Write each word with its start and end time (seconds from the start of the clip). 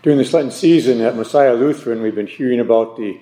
During 0.00 0.18
this 0.18 0.32
Lenten 0.32 0.52
season 0.52 1.00
at 1.00 1.16
Messiah 1.16 1.54
Lutheran, 1.54 2.02
we've 2.02 2.14
been 2.14 2.28
hearing 2.28 2.60
about 2.60 2.96
the 2.96 3.20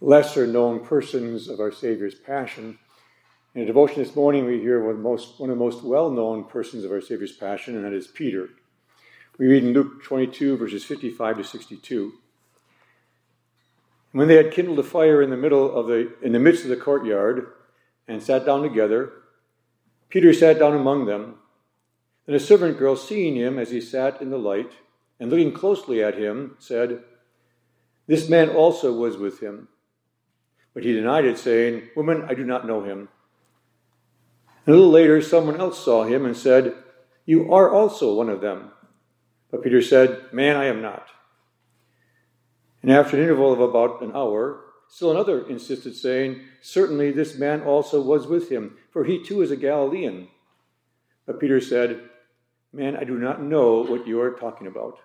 lesser 0.00 0.48
known 0.48 0.84
persons 0.84 1.48
of 1.48 1.60
our 1.60 1.70
Savior's 1.70 2.16
Passion. 2.16 2.76
In 3.54 3.62
a 3.62 3.66
devotion 3.66 4.02
this 4.02 4.16
morning, 4.16 4.44
we 4.44 4.58
hear 4.58 4.80
one 4.80 4.90
of 4.90 4.96
the 4.96 5.02
most, 5.02 5.38
one 5.38 5.48
of 5.48 5.56
the 5.56 5.64
most 5.64 5.84
well 5.84 6.10
known 6.10 6.42
persons 6.42 6.82
of 6.82 6.90
our 6.90 7.00
Savior's 7.00 7.36
Passion, 7.36 7.76
and 7.76 7.84
that 7.84 7.92
is 7.92 8.08
Peter. 8.08 8.48
We 9.38 9.46
read 9.46 9.62
in 9.62 9.72
Luke 9.72 10.02
22, 10.02 10.56
verses 10.56 10.84
55 10.84 11.36
to 11.36 11.44
62. 11.44 12.12
When 14.10 14.26
they 14.26 14.34
had 14.34 14.50
kindled 14.50 14.80
a 14.80 14.82
fire 14.82 15.22
in 15.22 15.30
the 15.30 15.36
middle 15.36 15.72
of 15.72 15.86
the 15.86 16.16
in 16.20 16.32
the 16.32 16.40
midst 16.40 16.64
of 16.64 16.70
the 16.70 16.76
courtyard 16.76 17.46
and 18.08 18.20
sat 18.20 18.44
down 18.44 18.62
together, 18.62 19.12
Peter 20.08 20.32
sat 20.32 20.58
down 20.58 20.74
among 20.74 21.06
them. 21.06 21.36
And 22.26 22.34
a 22.34 22.40
servant 22.40 22.76
girl, 22.76 22.96
seeing 22.96 23.36
him 23.36 23.56
as 23.56 23.70
he 23.70 23.80
sat 23.80 24.20
in 24.20 24.30
the 24.30 24.38
light, 24.38 24.72
and 25.20 25.30
looking 25.30 25.52
closely 25.52 26.02
at 26.02 26.18
him, 26.18 26.56
said, 26.58 27.02
This 28.06 28.28
man 28.28 28.50
also 28.50 28.92
was 28.92 29.16
with 29.16 29.40
him. 29.40 29.68
But 30.74 30.84
he 30.84 30.92
denied 30.92 31.24
it, 31.24 31.38
saying, 31.38 31.88
Woman, 31.96 32.24
I 32.28 32.34
do 32.34 32.44
not 32.44 32.66
know 32.66 32.84
him. 32.84 33.08
And 34.64 34.74
a 34.74 34.78
little 34.78 34.90
later, 34.90 35.20
someone 35.20 35.60
else 35.60 35.82
saw 35.82 36.04
him 36.04 36.24
and 36.24 36.36
said, 36.36 36.74
You 37.24 37.52
are 37.52 37.70
also 37.70 38.14
one 38.14 38.28
of 38.28 38.40
them. 38.40 38.70
But 39.50 39.62
Peter 39.62 39.82
said, 39.82 40.26
Man, 40.32 40.56
I 40.56 40.66
am 40.66 40.82
not. 40.82 41.08
And 42.82 42.92
after 42.92 43.16
an 43.16 43.22
interval 43.22 43.52
of 43.52 43.60
about 43.60 44.02
an 44.02 44.12
hour, 44.14 44.64
still 44.88 45.10
another 45.10 45.46
insisted, 45.48 45.96
saying, 45.96 46.42
Certainly 46.60 47.12
this 47.12 47.36
man 47.36 47.62
also 47.62 48.00
was 48.00 48.26
with 48.26 48.50
him, 48.50 48.76
for 48.90 49.04
he 49.04 49.22
too 49.22 49.42
is 49.42 49.50
a 49.50 49.56
Galilean. 49.56 50.28
But 51.26 51.40
Peter 51.40 51.60
said, 51.60 52.02
Man, 52.72 52.96
I 52.96 53.04
do 53.04 53.18
not 53.18 53.42
know 53.42 53.82
what 53.82 54.06
you 54.06 54.20
are 54.20 54.32
talking 54.32 54.66
about. 54.66 54.98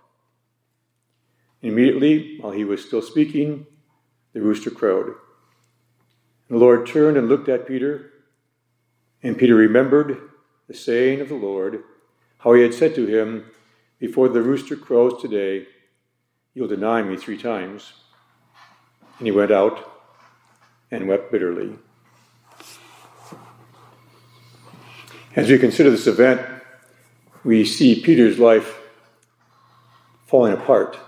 Immediately, 1.64 2.38
while 2.40 2.52
he 2.52 2.64
was 2.64 2.86
still 2.86 3.02
speaking, 3.02 3.66
the 4.34 4.42
rooster 4.42 4.70
crowed. 4.70 5.16
The 6.50 6.58
Lord 6.58 6.86
turned 6.86 7.18
and 7.18 7.28
looked 7.28 7.50
at 7.50 7.68
Peter, 7.68 8.12
and 9.24 9.38
Peter 9.38 9.56
remembered 9.56 10.30
the 10.68 10.76
saying 10.76 11.22
of 11.22 11.30
the 11.30 11.36
Lord, 11.36 11.84
how 12.40 12.54
he 12.54 12.62
had 12.62 12.76
said 12.76 12.94
to 12.96 13.08
him, 13.08 13.46
Before 13.98 14.30
the 14.30 14.42
rooster 14.42 14.76
crows 14.76 15.20
today, 15.20 15.66
You'll 16.54 16.68
deny 16.68 17.02
me 17.02 17.18
three 17.18 17.38
times. 17.38 17.94
And 19.18 19.28
he 19.28 19.32
went 19.32 19.52
out 19.52 19.92
and 20.92 21.08
wept 21.08 21.32
bitterly. 21.32 21.74
As 25.36 25.50
we 25.50 25.58
consider 25.58 25.90
this 25.90 26.06
event, 26.06 26.42
we 27.44 27.66
see 27.66 28.02
Peter's 28.02 28.38
life 28.38 28.80
falling 30.28 30.54
apart. 30.54 31.00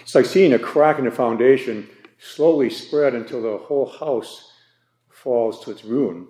It's 0.00 0.14
like 0.14 0.26
seeing 0.26 0.52
a 0.52 0.58
crack 0.58 0.98
in 0.98 1.04
the 1.04 1.10
foundation 1.10 1.88
slowly 2.18 2.70
spread 2.70 3.14
until 3.14 3.42
the 3.42 3.58
whole 3.58 3.86
house 3.86 4.52
falls 5.10 5.64
to 5.64 5.70
its 5.70 5.84
ruin. 5.84 6.26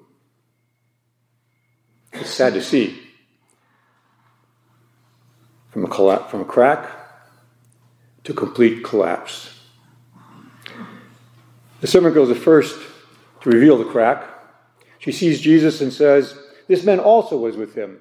It's 2.12 2.30
sad 2.30 2.54
to 2.54 2.62
see. 2.62 2.98
From 5.70 5.84
a, 5.84 5.88
colla- 5.88 6.26
from 6.30 6.40
a 6.40 6.44
crack 6.44 6.90
to 8.24 8.32
complete 8.32 8.82
collapse. 8.82 9.52
The 11.80 11.86
servant 11.86 12.14
girl 12.14 12.22
is 12.22 12.30
the 12.30 12.34
first 12.34 12.78
to 13.42 13.50
reveal 13.50 13.76
the 13.76 13.84
crack. 13.84 14.24
She 14.98 15.12
sees 15.12 15.40
Jesus 15.40 15.80
and 15.80 15.92
says, 15.92 16.36
This 16.66 16.84
man 16.84 16.98
also 16.98 17.36
was 17.36 17.56
with 17.56 17.74
him. 17.74 18.00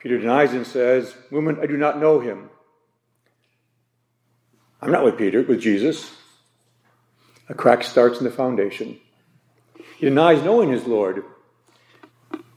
Peter 0.00 0.18
denies 0.18 0.52
and 0.52 0.66
says, 0.66 1.14
Woman, 1.30 1.58
I 1.62 1.66
do 1.66 1.76
not 1.76 2.00
know 2.00 2.20
him. 2.20 2.50
I'm 4.80 4.92
not 4.92 5.04
with 5.04 5.18
Peter, 5.18 5.42
with 5.42 5.60
Jesus. 5.60 6.10
A 7.48 7.54
crack 7.54 7.82
starts 7.82 8.18
in 8.18 8.24
the 8.24 8.30
foundation. 8.30 8.98
He 9.96 10.06
denies 10.06 10.42
knowing 10.42 10.70
his 10.70 10.86
Lord. 10.86 11.24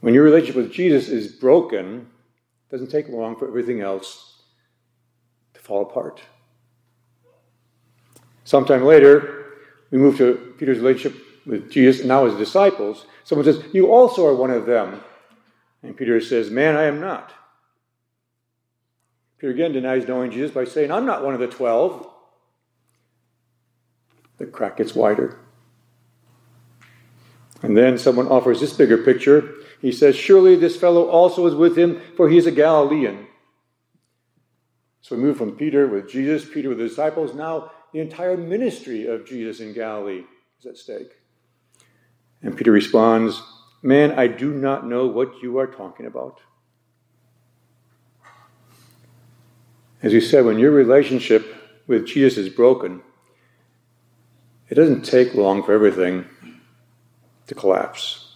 When 0.00 0.14
your 0.14 0.24
relationship 0.24 0.56
with 0.56 0.72
Jesus 0.72 1.08
is 1.08 1.32
broken, 1.32 2.06
it 2.06 2.70
doesn't 2.70 2.90
take 2.90 3.08
long 3.08 3.36
for 3.36 3.48
everything 3.48 3.80
else 3.80 4.42
to 5.54 5.60
fall 5.60 5.82
apart. 5.82 6.20
Sometime 8.44 8.84
later, 8.84 9.46
we 9.90 9.98
move 9.98 10.18
to 10.18 10.54
Peter's 10.58 10.78
relationship 10.78 11.20
with 11.46 11.70
Jesus 11.70 12.00
and 12.00 12.08
now 12.08 12.26
his 12.26 12.34
disciples. 12.34 13.06
Someone 13.24 13.44
says, 13.44 13.62
You 13.72 13.92
also 13.92 14.26
are 14.26 14.34
one 14.34 14.50
of 14.50 14.66
them. 14.66 15.00
And 15.82 15.96
Peter 15.96 16.20
says, 16.20 16.50
Man, 16.50 16.76
I 16.76 16.84
am 16.84 17.00
not. 17.00 17.32
Peter 19.38 19.52
again 19.52 19.72
denies 19.72 20.06
knowing 20.06 20.30
Jesus 20.30 20.52
by 20.52 20.64
saying, 20.64 20.92
I'm 20.92 21.06
not 21.06 21.24
one 21.24 21.34
of 21.34 21.40
the 21.40 21.48
twelve. 21.48 22.08
The 24.42 24.48
crack 24.48 24.78
gets 24.78 24.92
wider. 24.92 25.38
And 27.62 27.76
then 27.76 27.96
someone 27.96 28.26
offers 28.26 28.58
this 28.58 28.72
bigger 28.72 28.98
picture. 28.98 29.54
He 29.80 29.92
says, 29.92 30.16
Surely 30.16 30.56
this 30.56 30.76
fellow 30.76 31.06
also 31.06 31.46
is 31.46 31.54
with 31.54 31.78
him, 31.78 32.02
for 32.16 32.28
he 32.28 32.38
is 32.38 32.46
a 32.46 32.50
Galilean. 32.50 33.28
So 35.00 35.14
we 35.14 35.22
move 35.22 35.36
from 35.36 35.52
Peter 35.52 35.86
with 35.86 36.10
Jesus, 36.10 36.44
Peter 36.44 36.70
with 36.70 36.78
the 36.78 36.88
disciples. 36.88 37.36
Now 37.36 37.70
the 37.92 38.00
entire 38.00 38.36
ministry 38.36 39.06
of 39.06 39.24
Jesus 39.24 39.60
in 39.60 39.74
Galilee 39.74 40.24
is 40.58 40.66
at 40.66 40.76
stake. 40.76 41.12
And 42.42 42.56
Peter 42.56 42.72
responds, 42.72 43.40
Man, 43.80 44.10
I 44.18 44.26
do 44.26 44.52
not 44.52 44.84
know 44.84 45.06
what 45.06 45.40
you 45.40 45.58
are 45.58 45.68
talking 45.68 46.06
about. 46.06 46.40
As 50.02 50.12
you 50.12 50.20
said, 50.20 50.44
when 50.44 50.58
your 50.58 50.72
relationship 50.72 51.54
with 51.86 52.08
Jesus 52.08 52.38
is 52.38 52.48
broken, 52.48 53.02
it 54.72 54.76
doesn't 54.76 55.02
take 55.02 55.34
long 55.34 55.62
for 55.62 55.74
everything 55.74 56.24
to 57.46 57.54
collapse. 57.54 58.34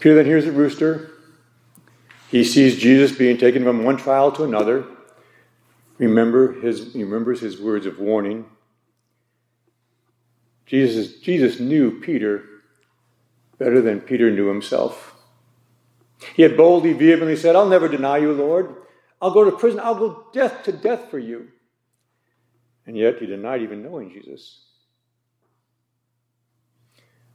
Peter 0.00 0.16
then 0.16 0.26
hears 0.26 0.44
the 0.44 0.50
rooster 0.50 1.12
he 2.34 2.42
sees 2.42 2.76
Jesus 2.76 3.16
being 3.16 3.38
taken 3.38 3.62
from 3.62 3.84
one 3.84 3.96
trial 3.96 4.32
to 4.32 4.42
another. 4.42 4.84
Remember 5.98 6.60
his, 6.60 6.92
he 6.92 7.04
remembers 7.04 7.38
his 7.38 7.60
words 7.60 7.86
of 7.86 8.00
warning. 8.00 8.46
Jesus, 10.66 11.20
Jesus 11.20 11.60
knew 11.60 12.00
Peter 12.00 12.42
better 13.56 13.80
than 13.80 14.00
Peter 14.00 14.32
knew 14.32 14.48
himself. 14.48 15.14
He 16.34 16.42
had 16.42 16.56
boldly, 16.56 16.92
vehemently 16.92 17.36
said, 17.36 17.54
I'll 17.54 17.68
never 17.68 17.86
deny 17.86 18.18
you, 18.18 18.32
Lord. 18.32 18.74
I'll 19.22 19.30
go 19.30 19.44
to 19.44 19.56
prison. 19.56 19.78
I'll 19.78 19.94
go 19.94 20.26
death 20.32 20.64
to 20.64 20.72
death 20.72 21.12
for 21.12 21.20
you. 21.20 21.52
And 22.86 22.96
yet 22.96 23.18
he 23.18 23.26
denied 23.26 23.62
even 23.62 23.82
knowing 23.82 24.10
Jesus. 24.10 24.60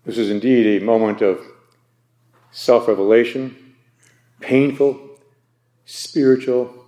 This 0.05 0.17
is 0.17 0.29
indeed 0.29 0.81
a 0.81 0.85
moment 0.85 1.21
of 1.21 1.39
self 2.51 2.87
revelation 2.87 3.69
painful, 4.39 5.19
spiritual 5.85 6.85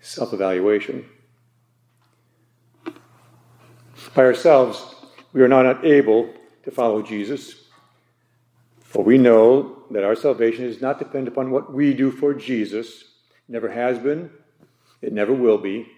self 0.00 0.32
evaluation. 0.32 1.04
By 4.14 4.24
ourselves, 4.24 4.94
we 5.32 5.42
are 5.42 5.48
not 5.48 5.84
able 5.84 6.32
to 6.62 6.70
follow 6.70 7.02
Jesus, 7.02 7.64
for 8.80 9.02
we 9.02 9.18
know 9.18 9.82
that 9.90 10.04
our 10.04 10.14
salvation 10.14 10.64
is 10.64 10.80
not 10.80 10.98
dependent 10.98 11.28
upon 11.28 11.50
what 11.50 11.72
we 11.72 11.92
do 11.94 12.10
for 12.10 12.32
Jesus. 12.32 13.02
It 13.48 13.52
never 13.52 13.68
has 13.68 13.98
been, 13.98 14.30
it 15.02 15.12
never 15.12 15.32
will 15.32 15.58
be. 15.58 15.88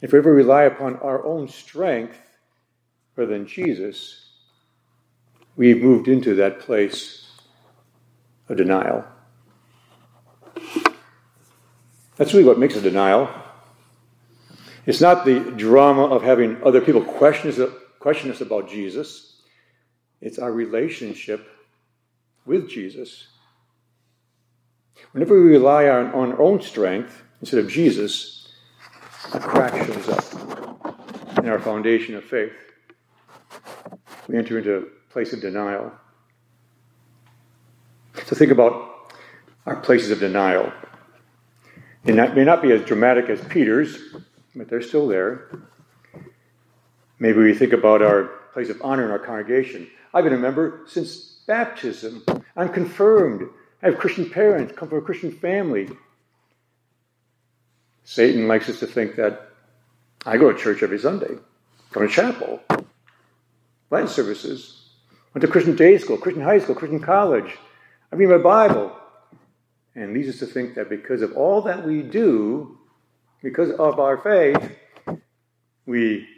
If 0.00 0.12
we 0.12 0.18
ever 0.18 0.32
rely 0.32 0.64
upon 0.64 0.96
our 0.96 1.24
own 1.24 1.48
strength 1.48 2.18
rather 3.16 3.32
than 3.32 3.46
Jesus, 3.46 4.30
we've 5.56 5.82
moved 5.82 6.08
into 6.08 6.34
that 6.34 6.60
place 6.60 7.30
of 8.48 8.58
denial. 8.58 9.04
That's 12.16 12.32
really 12.32 12.44
what 12.44 12.58
makes 12.58 12.76
a 12.76 12.80
denial. 12.80 13.28
It's 14.84 15.00
not 15.00 15.24
the 15.24 15.40
drama 15.40 16.04
of 16.04 16.22
having 16.22 16.62
other 16.62 16.80
people 16.80 17.02
question 17.02 17.50
us, 17.50 17.70
question 17.98 18.30
us 18.30 18.40
about 18.40 18.68
Jesus, 18.68 19.40
it's 20.20 20.38
our 20.38 20.52
relationship 20.52 21.46
with 22.46 22.68
Jesus. 22.70 23.26
Whenever 25.12 25.40
we 25.40 25.50
rely 25.50 25.88
on, 25.88 26.12
on 26.12 26.32
our 26.32 26.40
own 26.40 26.60
strength 26.60 27.22
instead 27.40 27.60
of 27.60 27.68
Jesus, 27.68 28.35
a 29.32 29.40
crack 29.40 29.74
shows 29.86 30.08
up 30.08 30.24
in 31.38 31.48
our 31.48 31.58
foundation 31.58 32.14
of 32.14 32.24
faith. 32.24 32.52
We 34.28 34.36
enter 34.36 34.58
into 34.58 34.76
a 34.76 34.82
place 35.12 35.32
of 35.32 35.40
denial. 35.40 35.92
So 38.24 38.34
think 38.34 38.50
about 38.50 39.12
our 39.66 39.76
places 39.76 40.10
of 40.10 40.18
denial. 40.18 40.72
They 42.04 42.12
may 42.12 42.44
not 42.44 42.62
be 42.62 42.72
as 42.72 42.82
dramatic 42.82 43.28
as 43.28 43.40
Peter's, 43.44 43.98
but 44.54 44.68
they're 44.68 44.82
still 44.82 45.08
there. 45.08 45.50
Maybe 47.18 47.38
we 47.38 47.54
think 47.54 47.72
about 47.72 48.02
our 48.02 48.24
place 48.52 48.68
of 48.68 48.80
honor 48.82 49.04
in 49.04 49.10
our 49.10 49.18
congregation. 49.18 49.88
I've 50.14 50.24
been 50.24 50.32
a 50.32 50.38
member 50.38 50.82
since 50.86 51.40
baptism. 51.46 52.24
I'm 52.56 52.68
confirmed. 52.68 53.48
I 53.82 53.86
have 53.86 53.98
Christian 53.98 54.30
parents, 54.30 54.72
come 54.76 54.88
from 54.88 54.98
a 54.98 55.02
Christian 55.02 55.32
family. 55.32 55.88
Satan 58.06 58.46
likes 58.46 58.68
us 58.68 58.78
to 58.78 58.86
think 58.86 59.16
that 59.16 59.48
I 60.24 60.36
go 60.36 60.52
to 60.52 60.56
church 60.56 60.84
every 60.84 60.98
Sunday, 60.98 61.34
go 61.90 62.02
to 62.02 62.08
chapel, 62.08 62.60
Lenten 63.90 64.08
services, 64.08 64.90
went 65.34 65.42
to 65.42 65.48
Christian 65.48 65.74
day 65.74 65.98
school, 65.98 66.16
Christian 66.16 66.44
high 66.44 66.60
school, 66.60 66.76
Christian 66.76 67.00
college. 67.00 67.56
I 68.12 68.16
read 68.16 68.28
my 68.28 68.38
Bible. 68.38 68.96
And 69.96 70.14
leads 70.14 70.28
us 70.28 70.38
to 70.38 70.46
think 70.46 70.74
that 70.76 70.88
because 70.88 71.20
of 71.20 71.32
all 71.32 71.62
that 71.62 71.84
we 71.84 72.02
do, 72.02 72.78
because 73.42 73.70
of 73.72 73.98
our 73.98 74.18
faith, 74.18 74.76
we 75.86 76.28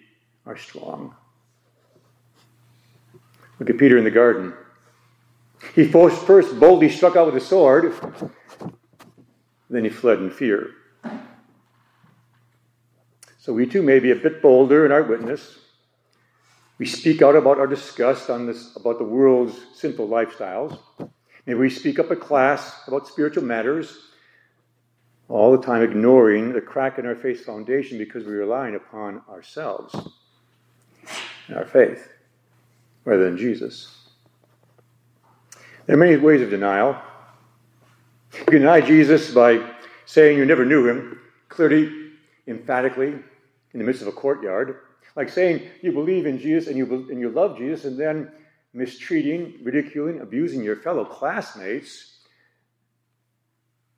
are 0.46 0.56
strong. 0.56 1.14
Look 3.58 3.68
at 3.68 3.76
Peter 3.76 3.98
in 3.98 4.04
the 4.04 4.10
garden. 4.10 4.54
He 5.74 5.86
first 5.86 6.24
boldly 6.58 6.88
struck 6.88 7.16
out 7.16 7.26
with 7.26 7.42
a 7.42 7.44
sword, 7.44 7.92
then 9.68 9.84
he 9.84 9.90
fled 9.90 10.20
in 10.20 10.30
fear. 10.30 10.70
So 13.48 13.54
we 13.54 13.64
too 13.64 13.82
may 13.82 13.98
be 13.98 14.10
a 14.10 14.14
bit 14.14 14.42
bolder 14.42 14.84
in 14.84 14.92
our 14.92 15.02
witness. 15.02 15.56
We 16.76 16.84
speak 16.84 17.22
out 17.22 17.34
about 17.34 17.58
our 17.58 17.66
disgust 17.66 18.28
on 18.28 18.44
this 18.44 18.76
about 18.76 18.98
the 18.98 19.04
world's 19.04 19.58
sinful 19.74 20.06
lifestyles. 20.06 20.78
Maybe 21.46 21.58
we 21.58 21.70
speak 21.70 21.98
up 21.98 22.10
a 22.10 22.16
class 22.16 22.86
about 22.86 23.08
spiritual 23.08 23.44
matters, 23.44 24.00
all 25.30 25.56
the 25.56 25.64
time 25.64 25.82
ignoring 25.82 26.52
the 26.52 26.60
crack 26.60 26.98
in 26.98 27.06
our 27.06 27.14
faith 27.14 27.46
foundation 27.46 27.96
because 27.96 28.26
we're 28.26 28.40
relying 28.40 28.74
upon 28.74 29.22
ourselves 29.30 29.96
and 31.46 31.56
our 31.56 31.64
faith 31.64 32.06
rather 33.06 33.24
than 33.24 33.38
Jesus. 33.38 34.10
There 35.86 35.96
are 35.96 35.98
many 35.98 36.16
ways 36.16 36.42
of 36.42 36.50
denial. 36.50 37.00
You 38.34 38.44
can 38.44 38.60
deny 38.60 38.82
Jesus 38.82 39.32
by 39.32 39.66
saying 40.04 40.36
you 40.36 40.44
never 40.44 40.66
knew 40.66 40.86
him, 40.86 41.18
clearly, 41.48 42.10
emphatically, 42.46 43.14
in 43.72 43.80
the 43.80 43.84
midst 43.84 44.02
of 44.02 44.08
a 44.08 44.12
courtyard. 44.12 44.80
Like 45.16 45.28
saying 45.28 45.68
you 45.82 45.92
believe 45.92 46.26
in 46.26 46.38
Jesus 46.38 46.68
and 46.68 46.76
you, 46.76 46.86
and 47.10 47.20
you 47.20 47.30
love 47.30 47.58
Jesus, 47.58 47.84
and 47.84 47.98
then 47.98 48.30
mistreating, 48.72 49.54
ridiculing, 49.62 50.20
abusing 50.20 50.62
your 50.62 50.76
fellow 50.76 51.04
classmates, 51.04 52.18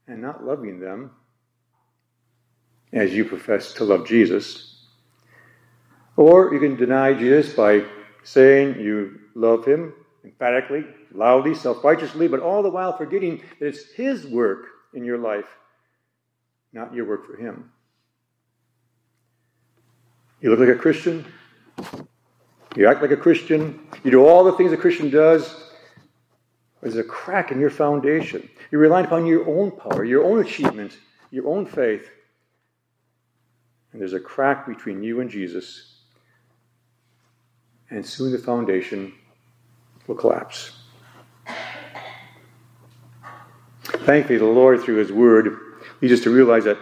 and 0.06 0.22
not 0.22 0.44
loving 0.44 0.81
them 0.81 1.11
as 2.93 3.12
you 3.12 3.25
profess 3.25 3.72
to 3.75 3.84
love 3.84 4.06
Jesus. 4.06 4.87
Or 6.17 6.52
you 6.52 6.61
can 6.61 6.76
deny 6.76 7.14
Jesus 7.14 7.55
by 7.55 7.84
saying 8.22 8.81
you 8.81 9.20
love 9.34 9.64
him 9.64 9.94
emphatically, 10.25 10.84
loudly, 11.12 11.55
self 11.55 11.82
righteously, 11.84 12.28
but 12.28 12.40
all 12.40 12.62
the 12.62 12.70
while 12.70 12.96
forgetting 12.96 13.43
that 13.58 13.67
it's 13.67 13.93
His 13.93 14.26
work 14.26 14.67
in 14.94 15.05
your 15.05 15.19
life, 15.19 15.46
not 16.72 16.94
your 16.94 17.06
work 17.06 17.26
for 17.26 17.37
Him. 17.37 17.70
You 20.41 20.51
look 20.51 20.61
like 20.61 20.69
a 20.69 20.79
Christian, 20.79 21.25
you 22.77 22.89
act 22.89 23.03
like 23.03 23.11
a 23.11 23.17
Christian, 23.17 23.81
you 24.05 24.11
do 24.11 24.27
all 24.27 24.45
the 24.45 24.53
things 24.53 24.73
a 24.73 24.77
Christian 24.77 25.11
does. 25.11 25.71
There's 26.81 26.97
a 26.97 27.05
crack 27.05 27.53
in 27.53 27.61
your 27.61 27.71
foundation. 27.71 28.49
You're 28.71 28.81
relying 28.81 29.05
upon 29.05 29.27
your 29.27 29.47
own 29.47 29.71
power, 29.71 30.05
your 30.05 30.25
own 30.25 30.41
achievement, 30.41 30.97
your 31.31 31.47
own 31.47 31.67
faith. 31.67 32.09
And 33.93 34.01
there's 34.01 34.15
a 34.15 34.21
crack 34.21 34.67
between 34.67 35.03
you 35.03 35.21
and 35.21 35.29
Jesus. 35.29 35.97
And 37.91 38.07
soon 38.07 38.33
the 38.33 38.39
foundation 38.39 39.13
will 40.07 40.15
collapse. 40.15 40.73
Thankfully, 43.83 44.39
the 44.39 44.45
Lord, 44.47 44.81
through 44.81 44.97
His 44.97 45.13
Word, 45.13 45.59
leads 46.01 46.15
us 46.15 46.21
to 46.21 46.31
realize 46.31 46.65
that 46.65 46.79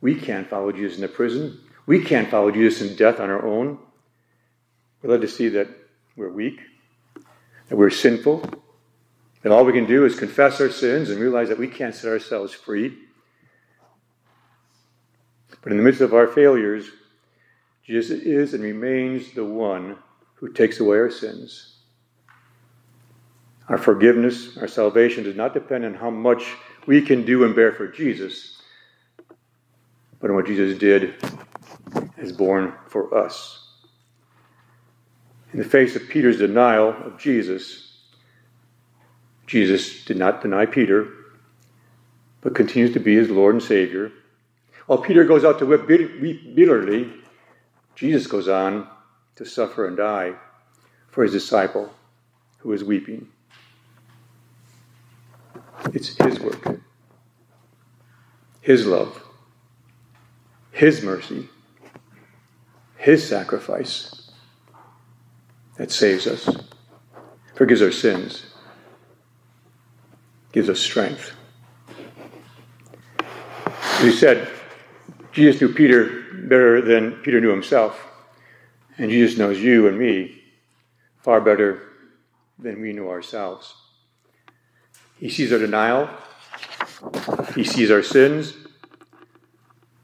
we 0.00 0.14
can't 0.14 0.48
follow 0.48 0.72
Jesus 0.72 0.96
into 0.96 1.08
prison. 1.08 1.60
We 1.86 2.04
can't 2.04 2.30
follow 2.30 2.50
Jesus 2.50 2.88
in 2.88 2.96
death 2.96 3.20
on 3.20 3.30
our 3.30 3.44
own. 3.44 3.78
We're 5.02 5.10
led 5.10 5.22
to 5.22 5.28
see 5.28 5.48
that 5.50 5.68
we're 6.16 6.30
weak, 6.30 6.60
that 7.68 7.76
we're 7.76 7.90
sinful, 7.90 8.44
that 9.42 9.52
all 9.52 9.64
we 9.64 9.72
can 9.72 9.86
do 9.86 10.04
is 10.04 10.18
confess 10.18 10.60
our 10.60 10.70
sins 10.70 11.10
and 11.10 11.20
realize 11.20 11.48
that 11.48 11.58
we 11.58 11.68
can't 11.68 11.94
set 11.94 12.10
ourselves 12.10 12.52
free. 12.52 12.96
But 15.62 15.72
in 15.72 15.78
the 15.78 15.84
midst 15.84 16.00
of 16.00 16.14
our 16.14 16.26
failures, 16.26 16.90
Jesus 17.84 18.20
is 18.22 18.54
and 18.54 18.62
remains 18.62 19.32
the 19.32 19.44
one 19.44 19.96
who 20.34 20.52
takes 20.52 20.80
away 20.80 20.98
our 20.98 21.10
sins 21.10 21.70
our 23.70 23.78
forgiveness, 23.78 24.58
our 24.58 24.66
salvation 24.66 25.22
does 25.22 25.36
not 25.36 25.54
depend 25.54 25.84
on 25.84 25.94
how 25.94 26.10
much 26.10 26.56
we 26.86 27.00
can 27.00 27.24
do 27.24 27.44
and 27.44 27.54
bear 27.54 27.70
for 27.70 27.86
Jesus, 27.86 28.60
but 30.18 30.28
on 30.28 30.34
what 30.34 30.46
Jesus 30.46 30.76
did 30.76 31.14
as 32.20 32.32
born 32.32 32.72
for 32.86 33.16
us. 33.16 33.66
In 35.52 35.58
the 35.58 35.64
face 35.64 35.96
of 35.96 36.08
Peter's 36.08 36.38
denial 36.38 36.90
of 37.04 37.18
Jesus, 37.18 37.98
Jesus 39.46 40.04
did 40.04 40.16
not 40.16 40.42
deny 40.42 40.66
Peter, 40.66 41.08
but 42.40 42.54
continues 42.54 42.92
to 42.92 43.00
be 43.00 43.16
his 43.16 43.30
Lord 43.30 43.54
and 43.54 43.62
Savior. 43.62 44.12
While 44.86 45.02
Peter 45.02 45.24
goes 45.24 45.44
out 45.44 45.58
to 45.58 45.66
weep 45.66 46.54
bitterly, 46.54 47.12
Jesus 47.94 48.26
goes 48.26 48.48
on 48.48 48.88
to 49.36 49.44
suffer 49.44 49.86
and 49.86 49.96
die 49.96 50.34
for 51.08 51.24
his 51.24 51.32
disciple 51.32 51.92
who 52.58 52.72
is 52.72 52.84
weeping. 52.84 53.28
It's 55.92 56.16
His 56.22 56.38
work, 56.38 56.80
His 58.60 58.86
love, 58.86 59.24
His 60.72 61.02
mercy, 61.02 61.48
His 63.00 63.26
sacrifice 63.26 64.30
that 65.78 65.90
saves 65.90 66.26
us, 66.26 66.46
forgives 67.54 67.80
our 67.80 67.90
sins, 67.90 68.44
gives 70.52 70.68
us 70.68 70.78
strength. 70.80 71.32
He 74.02 74.12
said, 74.12 74.50
Jesus 75.32 75.62
knew 75.62 75.72
Peter 75.72 76.24
better 76.46 76.82
than 76.82 77.12
Peter 77.22 77.40
knew 77.40 77.48
himself, 77.48 78.06
and 78.98 79.10
Jesus 79.10 79.38
knows 79.38 79.58
you 79.58 79.88
and 79.88 79.98
me 79.98 80.42
far 81.16 81.40
better 81.40 81.80
than 82.58 82.82
we 82.82 82.92
know 82.92 83.08
ourselves. 83.08 83.76
He 85.18 85.30
sees 85.30 85.54
our 85.54 85.58
denial, 85.58 86.10
He 87.54 87.64
sees 87.64 87.90
our 87.90 88.02
sins, 88.02 88.52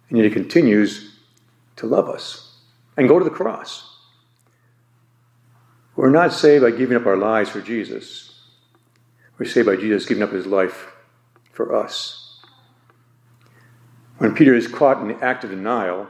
and 0.09 0.17
yet 0.17 0.25
He 0.25 0.31
continues 0.31 1.15
to 1.77 1.87
love 1.87 2.09
us 2.09 2.46
and 2.97 3.09
go 3.09 3.19
to 3.19 3.25
the 3.25 3.31
cross. 3.31 3.97
We're 5.97 6.11
not 6.11 6.33
saved 6.33 6.63
by 6.63 6.71
giving 6.71 6.97
up 6.97 7.07
our 7.07 7.17
lives 7.17 7.51
for 7.51 7.61
Jesus. 7.61 8.41
We're 9.39 9.47
saved 9.47 9.67
by 9.67 9.77
Jesus 9.77 10.07
giving 10.07 10.23
up 10.23 10.33
His 10.33 10.47
life 10.47 10.93
for 11.53 11.75
us. 11.75 12.27
When 14.19 14.35
Peter 14.35 14.55
is 14.55 14.69
caught 14.69 15.01
in 15.01 15.09
the 15.09 15.23
act 15.23 15.45
of 15.45 15.51
denial, 15.51 16.09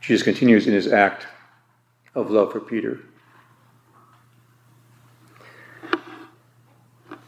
Jesus 0.00 0.22
continues 0.22 0.66
in 0.66 0.72
his 0.72 0.86
act 0.86 1.26
of 2.14 2.30
love 2.30 2.52
for 2.52 2.60
Peter. 2.60 3.00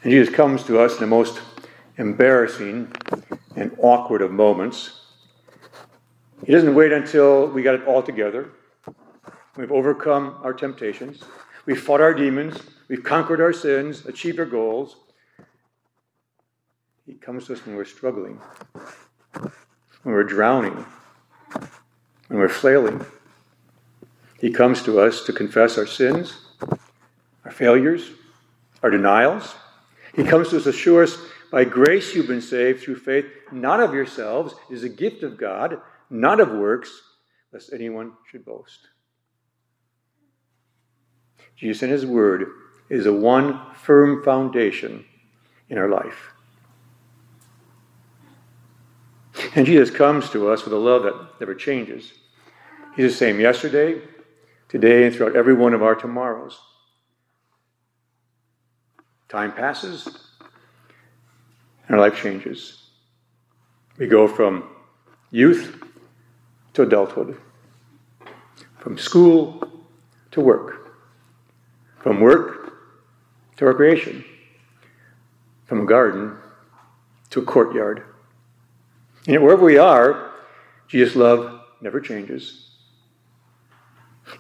And 0.02 0.12
Jesus 0.12 0.34
comes 0.34 0.62
to 0.64 0.78
us 0.78 0.94
in 0.94 1.00
the 1.00 1.06
most 1.06 1.40
embarrassing 1.96 2.92
and 3.56 3.74
awkward 3.78 4.22
of 4.22 4.30
moments. 4.30 5.00
He 6.44 6.52
doesn't 6.52 6.74
wait 6.74 6.92
until 6.92 7.48
we 7.48 7.62
got 7.62 7.74
it 7.74 7.86
all 7.86 8.02
together. 8.02 8.50
We've 9.56 9.72
overcome 9.72 10.38
our 10.42 10.52
temptations. 10.52 11.22
We've 11.66 11.80
fought 11.80 12.00
our 12.00 12.14
demons. 12.14 12.58
We've 12.88 13.02
conquered 13.02 13.40
our 13.40 13.52
sins, 13.52 14.06
achieved 14.06 14.38
our 14.38 14.46
goals. 14.46 14.96
He 17.06 17.14
comes 17.14 17.46
to 17.46 17.54
us 17.54 17.66
when 17.66 17.76
we're 17.76 17.84
struggling, 17.84 18.40
when 19.34 20.14
we're 20.14 20.24
drowning, 20.24 20.84
when 22.28 22.38
we're 22.38 22.48
flailing. 22.48 23.04
He 24.40 24.50
comes 24.50 24.82
to 24.84 25.00
us 25.00 25.24
to 25.24 25.32
confess 25.32 25.76
our 25.76 25.86
sins, 25.86 26.38
our 27.44 27.50
failures, 27.50 28.10
our 28.82 28.90
denials, 28.90 29.54
he 30.14 30.24
comes 30.24 30.48
to 30.50 30.56
us, 30.56 30.64
to 30.64 30.70
assure 30.70 31.04
us, 31.04 31.16
by 31.52 31.64
grace 31.64 32.14
you've 32.14 32.26
been 32.26 32.42
saved 32.42 32.82
through 32.82 32.96
faith, 32.96 33.26
not 33.52 33.80
of 33.80 33.94
yourselves. 33.94 34.54
It 34.68 34.74
is 34.74 34.82
a 34.82 34.88
gift 34.88 35.22
of 35.22 35.38
God, 35.38 35.80
not 36.10 36.40
of 36.40 36.50
works, 36.50 37.02
lest 37.52 37.72
anyone 37.72 38.12
should 38.30 38.44
boast. 38.44 38.88
Jesus 41.56 41.82
and 41.82 41.92
His 41.92 42.06
Word 42.06 42.46
is 42.88 43.06
a 43.06 43.12
one 43.12 43.60
firm 43.74 44.22
foundation 44.22 45.04
in 45.68 45.78
our 45.78 45.88
life. 45.88 46.32
And 49.54 49.66
Jesus 49.66 49.90
comes 49.90 50.30
to 50.30 50.50
us 50.50 50.64
with 50.64 50.72
a 50.72 50.78
love 50.78 51.02
that 51.04 51.40
never 51.40 51.54
changes. 51.54 52.12
He's 52.96 53.12
the 53.12 53.16
same 53.16 53.40
yesterday, 53.40 54.00
today, 54.68 55.06
and 55.06 55.14
throughout 55.14 55.36
every 55.36 55.54
one 55.54 55.74
of 55.74 55.82
our 55.82 55.94
tomorrows. 55.94 56.58
Time 59.28 59.52
passes, 59.52 60.06
and 61.86 61.96
our 61.96 62.00
life 62.00 62.20
changes. 62.20 62.90
We 63.98 64.06
go 64.06 64.26
from 64.26 64.64
youth 65.30 65.82
to 66.78 66.84
adulthood, 66.84 67.36
from 68.78 68.96
school 68.96 69.68
to 70.30 70.40
work, 70.40 70.94
from 71.98 72.20
work 72.20 72.72
to 73.56 73.66
recreation, 73.66 74.24
from 75.66 75.80
a 75.80 75.86
garden 75.86 76.36
to 77.30 77.40
a 77.40 77.44
courtyard. 77.44 78.04
And 79.26 79.42
wherever 79.42 79.64
we 79.64 79.76
are, 79.76 80.30
Jesus' 80.86 81.16
love 81.16 81.62
never 81.80 82.00
changes. 82.00 82.70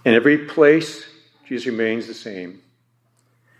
In 0.04 0.14
every 0.14 0.46
place, 0.46 1.08
Jesus 1.44 1.66
remains 1.66 2.06
the 2.06 2.14
same. 2.14 2.62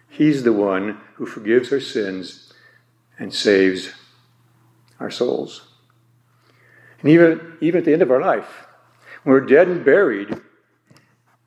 He's 0.09 0.45
the 0.45 0.53
one 0.53 1.01
who 1.15 1.27
forgives 1.27 1.73
our 1.73 1.81
sins 1.81 2.53
and 3.19 3.35
saves 3.35 3.93
our 5.01 5.11
souls. 5.11 5.67
And 7.01 7.11
even, 7.11 7.59
even 7.61 7.79
at 7.79 7.85
the 7.85 7.93
end 7.93 8.03
of 8.03 8.13
our 8.13 8.21
life, 8.21 8.68
we're 9.29 9.43
dead 9.43 9.69
and 9.69 9.85
buried 9.85 10.41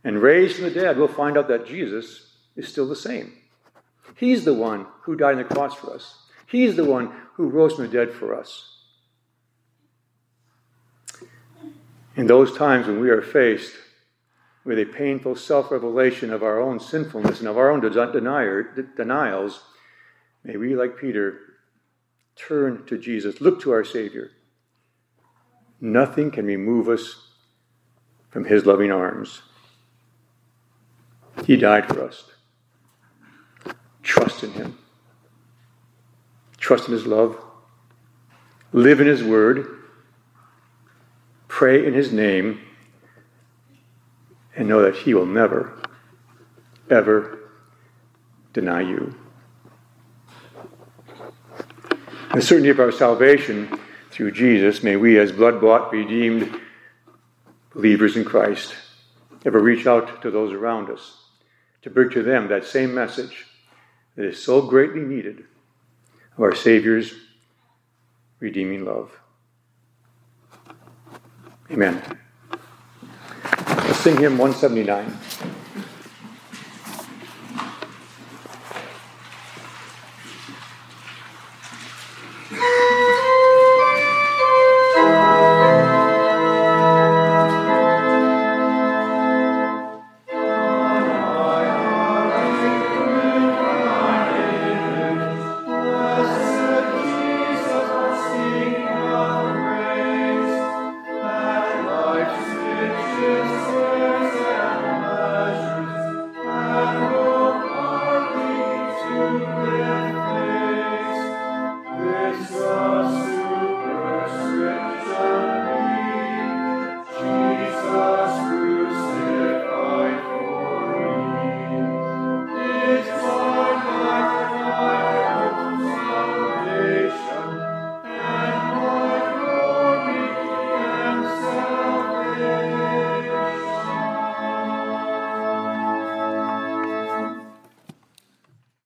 and 0.03 0.21
raised 0.21 0.57
from 0.57 0.65
the 0.65 0.69
dead, 0.69 0.99
we'll 0.99 1.07
find 1.07 1.35
out 1.35 1.47
that 1.47 1.65
Jesus 1.65 2.27
is 2.55 2.67
still 2.67 2.87
the 2.87 2.95
same. 2.95 3.33
He's 4.15 4.45
the 4.45 4.53
one 4.53 4.85
who 5.01 5.15
died 5.15 5.31
on 5.31 5.37
the 5.39 5.43
cross 5.45 5.73
for 5.73 5.95
us. 5.95 6.15
He's 6.45 6.75
the 6.75 6.85
one 6.85 7.11
who 7.33 7.49
rose 7.49 7.73
from 7.73 7.87
the 7.87 7.91
dead 7.91 8.13
for 8.13 8.35
us. 8.35 8.67
In 12.15 12.27
those 12.27 12.55
times 12.55 12.85
when 12.85 12.99
we 12.99 13.09
are 13.09 13.23
faced 13.23 13.73
with 14.63 14.77
a 14.77 14.85
painful 14.85 15.35
self 15.35 15.71
revelation 15.71 16.31
of 16.31 16.43
our 16.43 16.61
own 16.61 16.79
sinfulness 16.79 17.39
and 17.39 17.47
of 17.47 17.57
our 17.57 17.71
own 17.71 17.81
denials, 17.81 19.63
may 20.43 20.55
we, 20.55 20.75
like 20.75 20.99
Peter, 20.99 21.39
turn 22.35 22.85
to 22.85 22.99
Jesus, 22.99 23.41
look 23.41 23.59
to 23.61 23.71
our 23.71 23.83
Savior. 23.83 24.29
Nothing 25.79 26.29
can 26.29 26.45
remove 26.45 26.87
us 26.87 27.30
from 28.31 28.45
His 28.45 28.65
loving 28.65 28.91
arms. 28.91 29.41
He 31.45 31.57
died 31.57 31.87
for 31.87 32.03
us. 32.03 32.25
Trust 34.03 34.43
in 34.43 34.51
Him. 34.51 34.77
Trust 36.57 36.87
in 36.87 36.93
His 36.93 37.05
love. 37.05 37.37
Live 38.73 38.99
in 38.99 39.07
His 39.07 39.23
Word. 39.23 39.67
Pray 41.47 41.85
in 41.85 41.93
His 41.93 42.11
name. 42.11 42.61
And 44.55 44.67
know 44.67 44.81
that 44.81 44.95
He 44.95 45.13
will 45.13 45.25
never, 45.25 45.81
ever 46.89 47.39
deny 48.53 48.81
you. 48.81 49.15
The 52.33 52.41
certainty 52.41 52.69
of 52.69 52.79
our 52.79 52.91
salvation 52.91 53.79
through 54.09 54.31
Jesus, 54.31 54.83
may 54.83 54.95
we, 54.95 55.19
as 55.19 55.31
blood 55.31 55.59
bought, 55.59 55.91
redeemed 55.91 56.59
believers 57.73 58.17
in 58.17 58.25
Christ, 58.25 58.75
ever 59.45 59.59
reach 59.59 59.87
out 59.87 60.21
to 60.21 60.31
those 60.31 60.53
around 60.53 60.89
us 60.89 61.17
to 61.81 61.89
bring 61.89 62.09
to 62.11 62.23
them 62.23 62.47
that 62.47 62.65
same 62.65 62.93
message 62.93 63.47
that 64.15 64.25
is 64.25 64.41
so 64.41 64.61
greatly 64.61 65.01
needed 65.01 65.45
of 66.35 66.43
our 66.43 66.53
Savior's 66.53 67.13
redeeming 68.39 68.85
love. 68.85 69.11
Amen. 71.71 72.01
Let's 73.67 73.99
sing 73.99 74.17
hymn 74.17 74.37
179. 74.37 75.50